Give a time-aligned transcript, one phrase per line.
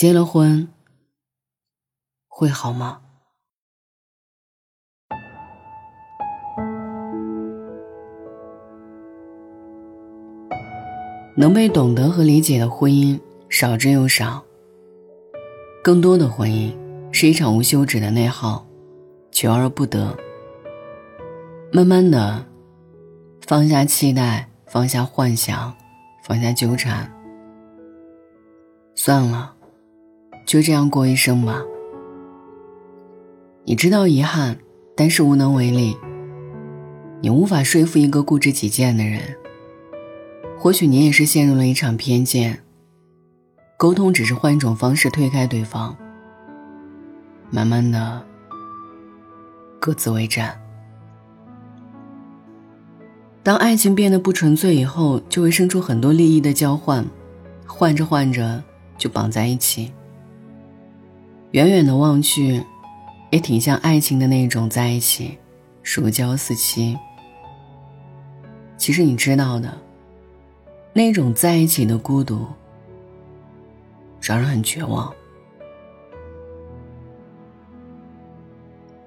[0.00, 0.66] 结了婚
[2.26, 3.02] 会好吗？
[11.36, 14.42] 能被懂得和理解的婚姻少之又少，
[15.84, 16.74] 更多的婚姻
[17.12, 18.66] 是一场无休止的内耗，
[19.30, 20.16] 求而不得。
[21.70, 22.46] 慢慢的，
[23.46, 25.76] 放下期待，放下幻想，
[26.24, 27.12] 放下纠缠，
[28.94, 29.56] 算了，
[30.44, 31.62] 就这样过一生吧。
[33.64, 34.58] 你知道遗憾，
[34.96, 35.96] 但是无能为力。
[37.20, 39.20] 你无法说服一个固执己见的人。
[40.58, 42.60] 或许你也是陷入了一场偏见。
[43.76, 45.96] 沟通只是换一种方式推开对方。
[47.50, 48.22] 慢慢的，
[49.78, 50.60] 各自为战。
[53.42, 57.04] 当爱情变得不纯粹以后，就会生出很多利益的交换，
[57.66, 58.62] 换着换着
[58.98, 59.90] 就绑在一起。
[61.52, 62.64] 远远的望去，
[63.30, 65.38] 也挺像爱情的那种在一起，
[65.82, 66.96] 如胶似漆。
[68.76, 69.76] 其实你知道的。
[70.92, 72.44] 那种在一起的孤独，
[74.20, 75.12] 让人很绝望。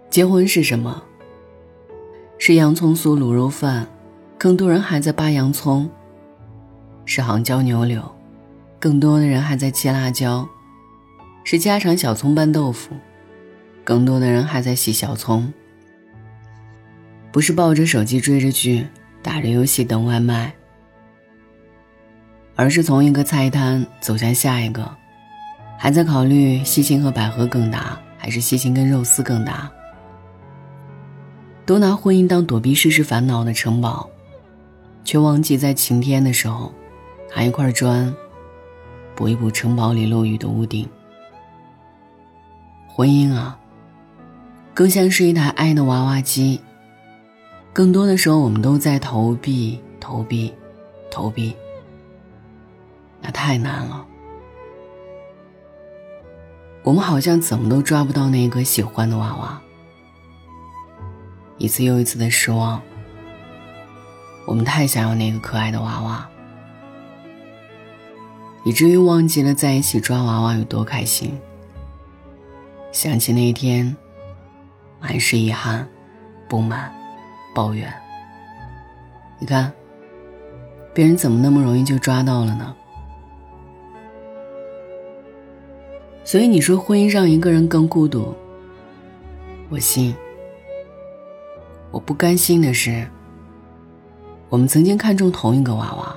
[0.10, 1.04] 结婚是什么？
[2.38, 3.86] 是洋葱酥卤肉饭，
[4.38, 5.90] 更多人还在扒洋葱；
[7.06, 8.02] 是杭椒牛柳，
[8.80, 10.48] 更多的人还在切辣椒；
[11.44, 12.96] 是家常小葱拌豆腐，
[13.84, 15.52] 更多的人还在洗小葱。
[17.32, 18.88] 不是抱着手机追着剧，
[19.22, 20.54] 打着游戏等外卖。
[22.56, 24.90] 而是从一个菜摊走向下一个，
[25.78, 29.70] 还在考虑西芹和百合更搭，还是西芹跟肉丝更搭。
[31.66, 34.08] 都拿婚姻当躲避世事烦恼的城堡，
[35.04, 36.72] 却忘记在晴天的时候，
[37.36, 38.14] 拿一块砖
[39.16, 40.88] 补一补城堡里漏雨的屋顶。
[42.96, 43.58] 婚姻啊，
[44.72, 46.62] 更像是一台爱的娃娃机。
[47.74, 50.54] 更多的时候，我们都在逃避，逃避，
[51.10, 51.56] 逃避。
[53.20, 54.06] 那太难了，
[56.84, 59.60] 我们好像怎么都抓不到那个喜欢的娃娃。
[61.58, 62.80] 一次又一次的失望，
[64.46, 66.30] 我们太想要那个可爱的娃娃，
[68.64, 71.40] 以至于忘记了在一起抓娃娃有多开心。
[72.94, 73.94] 想起那一天，
[75.02, 75.86] 满是遗憾、
[76.48, 76.94] 不满、
[77.54, 77.92] 抱怨。
[79.40, 79.74] 你看，
[80.94, 82.76] 别人怎么那么容易就抓到了呢？
[86.24, 88.32] 所以你说婚姻让一个人更孤独，
[89.70, 90.16] 我信。
[91.90, 93.08] 我不甘心的是，
[94.50, 96.16] 我们曾经看中同一个娃娃，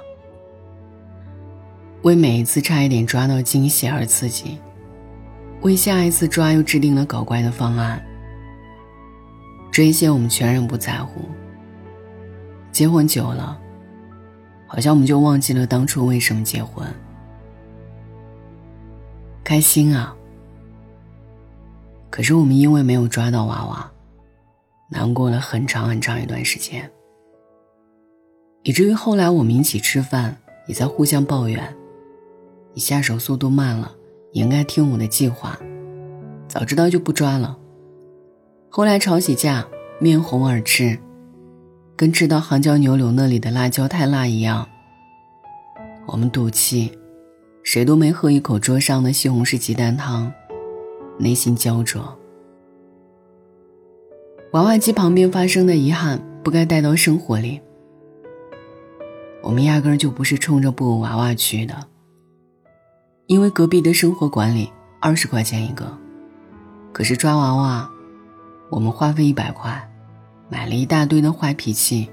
[2.03, 4.59] 为每一次差一点抓到惊喜而刺激，
[5.63, 8.05] 为下一次抓又制定了搞怪的方案。
[9.73, 11.23] 这一些我们全然不在乎。
[12.73, 13.59] 结婚久了，
[14.67, 16.87] 好像我们就忘记了当初为什么结婚。
[19.43, 20.15] 开心啊！
[22.11, 23.91] 可是我们因为没有抓到娃娃，
[24.89, 26.91] 难过了很长很长一段时间，
[28.63, 30.37] 以至于后来我们一起吃饭
[30.67, 31.77] 也在互相抱怨
[32.75, 33.95] ：“你下手速度慢了，
[34.37, 35.59] 你应该听我的计划，
[36.47, 37.57] 早知道就不抓了。”
[38.69, 39.67] 后来吵起架，
[39.99, 40.99] 面红耳赤，
[41.97, 44.69] 跟吃到杭椒牛柳那里的辣椒太辣一样，
[46.05, 46.93] 我们赌气。
[47.63, 50.31] 谁都没喝一口桌上的西红柿鸡蛋汤，
[51.19, 52.03] 内心焦灼。
[54.53, 57.59] 娃娃机旁边发生的遗憾不该带到生活里。
[59.43, 61.75] 我们压根儿就不是冲着布偶娃娃去的，
[63.27, 65.97] 因为隔壁的生活馆里二十块钱一个，
[66.93, 67.91] 可是抓娃娃，
[68.71, 69.91] 我们花费一百块，
[70.49, 72.09] 买了一大堆的坏脾气，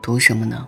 [0.00, 0.66] 图什么呢？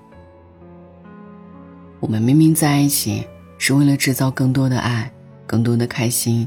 [2.00, 3.26] 我们明明在一起。
[3.56, 5.10] 是为了制造更多的爱，
[5.47, 6.47] 更多的开心，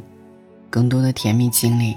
[0.69, 1.95] 更多的甜蜜经历。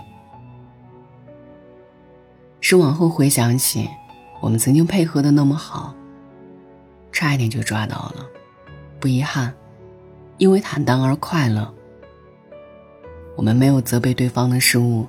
[2.60, 3.86] 是往后回想起，
[4.40, 5.92] 我们曾经配合的那么好，
[7.12, 8.24] 差一点就抓到了，
[8.98, 9.52] 不遗憾，
[10.40, 11.72] 因为坦荡而快乐。
[13.36, 15.06] 我们没有责备对方的失误，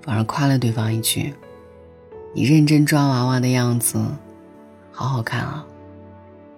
[0.00, 1.34] 反而夸了对方一句
[2.32, 4.02] ：“你认真抓娃娃的样子，
[4.90, 5.66] 好好看啊，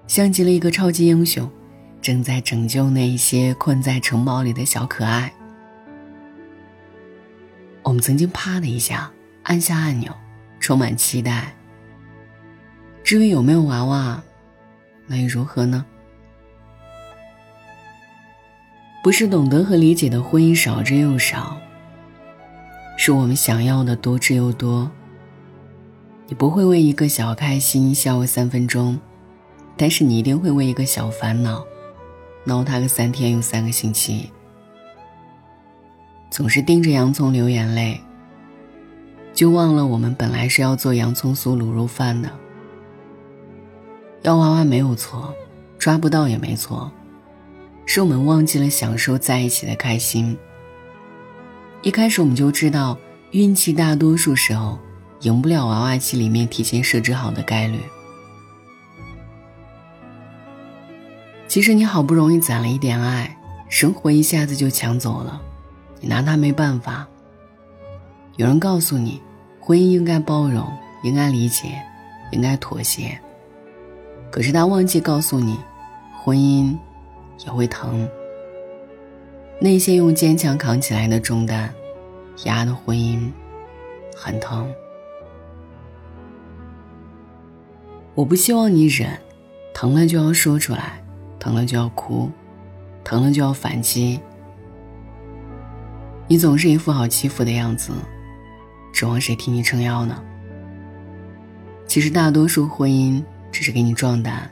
[0.07, 1.51] 像极了一个超级英雄。”
[2.01, 5.33] 正在拯救那一些困在城堡里的小可爱。
[7.83, 9.11] 我们曾经啪的一下
[9.43, 10.13] 按下按钮，
[10.61, 11.53] 充满期待。
[13.03, 14.23] 至于有没有娃娃，
[15.09, 15.85] 那又如何呢？
[19.07, 21.57] 不是懂得和理解的婚姻少之又少，
[22.97, 24.91] 是我们想要的多之又多。
[26.27, 28.99] 你不会为一个小开心笑个三分钟，
[29.77, 31.65] 但是你一定会为一个小烦恼
[32.43, 34.29] 闹他个三天又三个星期。
[36.29, 38.01] 总是盯着洋葱流眼泪，
[39.33, 42.29] 就忘了我们本来是要做洋葱酥卤肉饭的。
[44.23, 45.33] 要娃娃没有错，
[45.79, 46.91] 抓不到也没错，
[47.87, 50.37] 是我们忘记了享受在一起的开心。
[51.81, 52.99] 一开始我们就知道，
[53.31, 54.79] 运气大多数时候。
[55.23, 57.81] 赢不了娃娃机里面提前设置好的概率。
[61.49, 63.35] 其实你好不容易攒了一点爱，
[63.71, 65.41] 生活一下子就抢走了，
[66.01, 67.09] 你拿他没办法。
[68.37, 69.23] 有人告诉你，
[69.59, 70.71] 婚姻应该包容，
[71.03, 71.83] 应该理解，
[72.31, 73.19] 应该妥协。
[74.31, 75.59] 可是他忘记告诉你，
[76.23, 76.77] 婚姻
[77.45, 78.09] 也会疼。
[79.61, 81.73] 那些用坚强扛起来的重担，
[82.45, 83.31] 压的婚姻
[84.15, 84.71] 很疼。
[88.15, 89.11] 我不希望你忍，
[89.75, 91.03] 疼了就要说出来，
[91.39, 92.31] 疼了就要哭，
[93.05, 94.21] 疼了就要反击。
[96.29, 97.93] 你总是一副好欺负的样子，
[98.93, 100.23] 指望谁替你撑腰呢？
[101.87, 103.23] 其实大多数婚姻
[103.53, 104.51] 只是给你壮胆，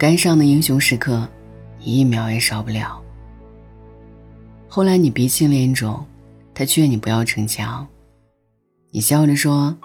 [0.00, 1.28] 该上的英雄时刻，
[1.78, 2.98] 你一秒也少不了。
[4.66, 6.02] 后来你鼻青脸肿，
[6.54, 7.86] 他劝你不要逞强，
[8.92, 9.76] 你笑着说。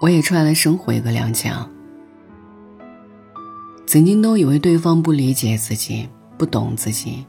[0.00, 1.66] 我也踹了生活一个踉跄。
[3.84, 6.08] 曾经都以为对方不理解自己，
[6.38, 7.26] 不懂自己，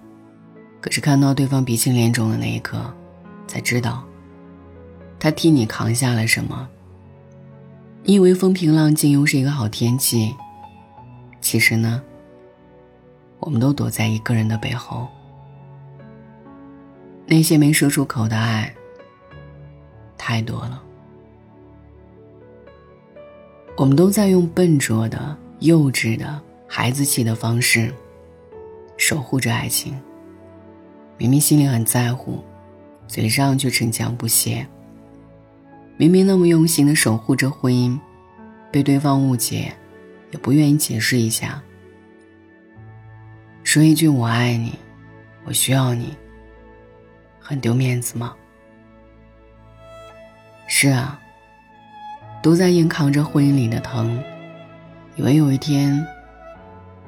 [0.80, 2.94] 可是看到对方鼻青脸肿的那一刻，
[3.48, 4.04] 才知道，
[5.18, 6.70] 他替你扛下了什么。
[8.04, 10.36] 你以为风平浪静又是一个好天气，
[11.42, 12.01] 其实呢，
[13.39, 15.07] 我们都躲在一个人的背后。
[17.25, 18.74] 那些没说出口的爱，
[20.18, 20.81] 太多了。
[23.75, 27.94] 我们都在用笨拙的、幼稚的、孩子气的方式
[28.98, 29.94] 守护着爱情。
[31.18, 32.44] 明明心里很在乎，
[33.07, 34.66] 嘴上却逞强不懈。
[35.98, 38.00] 明明那么用心的守护着婚姻，
[38.72, 39.74] 被对方误解，
[40.32, 41.62] 也不愿意解释一下。
[43.64, 44.74] 说一句“我爱你，
[45.46, 46.16] 我需要你”，
[47.40, 48.36] 很丢面子吗？
[50.68, 51.20] 是啊。
[52.44, 54.24] 都在硬扛着婚姻里的疼，
[55.16, 56.06] 以为有一天，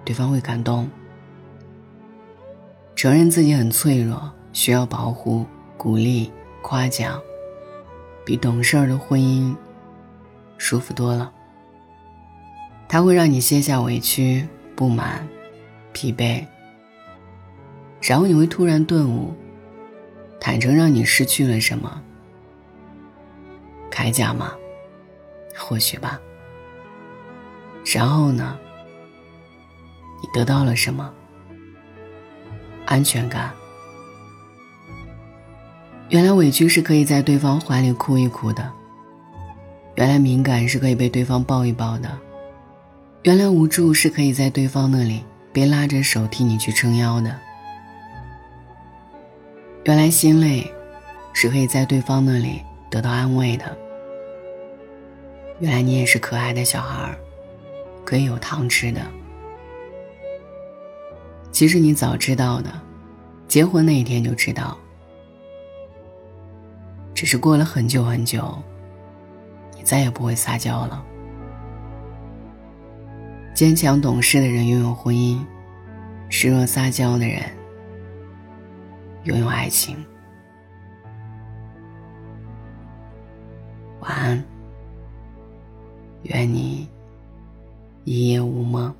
[0.04, 0.89] 对方会感动。
[2.95, 5.45] 承认自己很脆弱，需要保护、
[5.77, 6.30] 鼓励、
[6.62, 7.21] 夸奖，
[8.25, 9.56] 比懂事儿的婚姻
[10.57, 11.31] 舒服多了。
[12.91, 15.25] 它会让你卸下委屈、不满、
[15.94, 16.44] 疲惫，
[18.01, 19.36] 然后你会突然顿悟，
[20.39, 22.01] 坦诚让你失去了什么，
[23.91, 24.53] 铠甲吗？
[25.56, 26.19] 或许吧。
[27.86, 28.57] 然后呢？
[30.21, 31.13] 你得到了什么？
[32.88, 33.51] 安全感。
[36.09, 38.68] 原来委屈是可以在对方怀里哭一哭的。
[39.94, 42.09] 原来敏感是可以被对方抱一抱的。
[43.24, 47.36] 原来无助是可以在对方那里被拉着手替你去撑腰的。
[49.83, 50.71] 原来心累，
[51.33, 53.78] 是可以在对方那里得到安慰的。
[55.59, 57.14] 原来你也是可爱的小孩
[58.06, 59.02] 可以有糖吃的。
[61.52, 62.71] 其实你早知道的，
[63.49, 64.78] 结婚那一天就知道，
[67.14, 68.57] 只是过了很久很久，
[69.76, 71.04] 你再也不会撒娇了。
[73.59, 75.37] 坚强懂事的人拥有婚姻，
[76.30, 77.42] 示弱撒娇的人
[79.25, 79.97] 拥有爱情。
[83.99, 84.42] 晚安。
[86.23, 86.87] 愿你
[88.06, 88.95] 一夜无梦。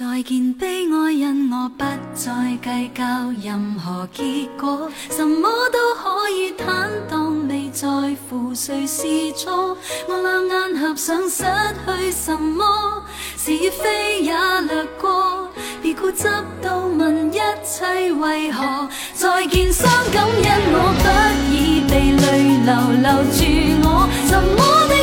[0.00, 3.04] 再见，悲哀，因我不再计较
[3.44, 7.86] 任何结果，什么都可以坦荡，未在
[8.30, 9.76] 乎谁是错。
[10.08, 11.44] 我两眼合上，失
[11.84, 13.04] 去什么？
[13.36, 15.46] 是与非也掠过，
[15.82, 16.26] 别固执
[16.62, 18.88] 到问一切为何。
[19.12, 21.04] 再见，伤感，因我不
[21.52, 23.44] 已被泪流留住
[23.86, 24.94] 我，什么的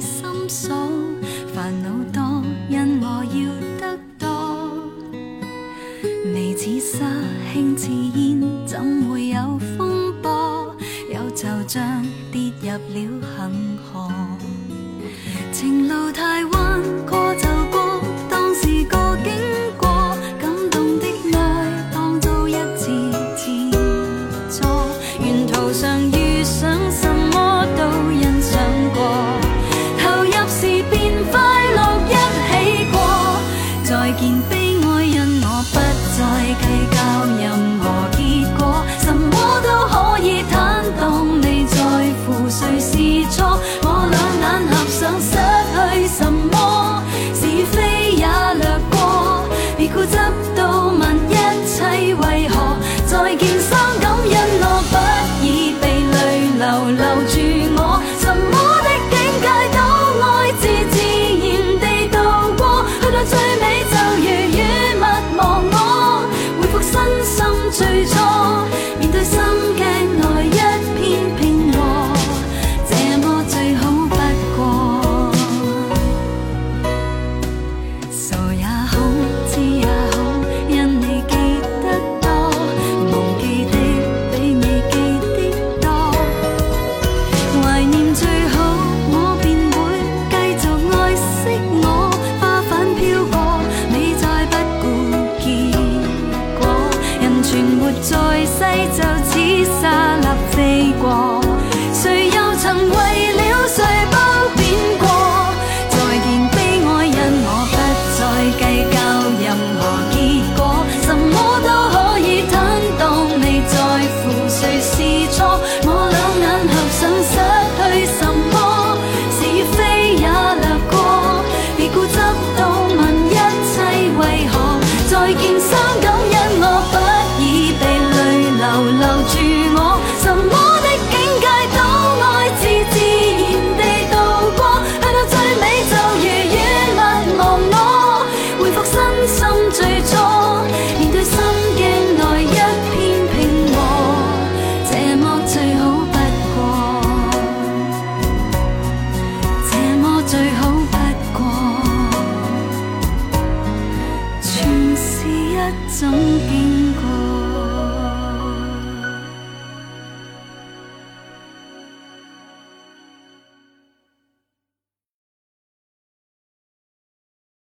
[0.00, 0.74] 心锁
[1.54, 3.34] 烦恼多因我要
[3.80, 4.26] 得多。
[6.32, 7.06] 眉似沙
[7.52, 10.74] 轻似烟怎会有风波？
[11.12, 14.10] 有就怅跌入了恒河。
[15.52, 16.44] 情路太
[98.00, 98.60] 在世
[98.96, 101.33] 就似沙粒飞过。